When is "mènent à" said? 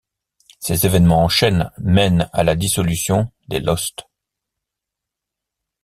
1.77-2.43